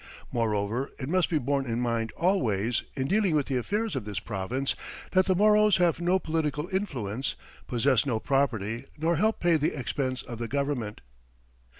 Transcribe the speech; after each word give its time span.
Moreover, 0.31 0.89
it 0.99 1.07
must 1.09 1.29
be 1.29 1.37
borne 1.37 1.67
in 1.67 1.79
mind 1.79 2.11
always, 2.17 2.81
in 2.95 3.07
dealing 3.07 3.35
with 3.35 3.45
the 3.45 3.57
affairs 3.57 3.95
of 3.95 4.03
this 4.03 4.17
province, 4.17 4.73
that 5.11 5.27
the 5.27 5.35
Moros 5.35 5.77
have 5.77 6.01
no 6.01 6.17
political 6.17 6.67
influence, 6.69 7.35
possess 7.67 8.03
no 8.03 8.19
property, 8.19 8.85
nor 8.97 9.17
help 9.17 9.39
pay 9.39 9.57
the 9.57 9.77
expense 9.79 10.23
of 10.23 10.39
the 10.39 10.47
government." 10.47 11.01